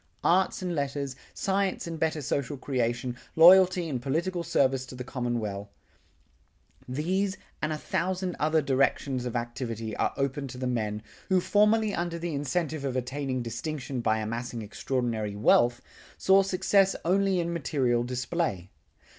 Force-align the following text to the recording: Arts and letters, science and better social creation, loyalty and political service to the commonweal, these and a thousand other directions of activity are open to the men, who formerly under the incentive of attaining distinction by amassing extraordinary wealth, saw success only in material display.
Arts 0.23 0.63
and 0.63 0.73
letters, 0.73 1.15
science 1.31 1.85
and 1.85 1.99
better 1.99 2.23
social 2.23 2.57
creation, 2.57 3.15
loyalty 3.35 3.87
and 3.87 4.01
political 4.01 4.41
service 4.41 4.83
to 4.87 4.95
the 4.95 5.03
commonweal, 5.03 5.69
these 6.89 7.37
and 7.61 7.71
a 7.71 7.77
thousand 7.77 8.35
other 8.39 8.63
directions 8.63 9.27
of 9.27 9.35
activity 9.35 9.95
are 9.97 10.11
open 10.17 10.47
to 10.47 10.57
the 10.57 10.65
men, 10.65 11.03
who 11.29 11.39
formerly 11.39 11.93
under 11.93 12.17
the 12.17 12.33
incentive 12.33 12.83
of 12.83 12.95
attaining 12.95 13.43
distinction 13.43 14.01
by 14.01 14.17
amassing 14.17 14.63
extraordinary 14.63 15.35
wealth, 15.35 15.83
saw 16.17 16.41
success 16.41 16.95
only 17.05 17.39
in 17.39 17.53
material 17.53 18.01
display. 18.03 18.71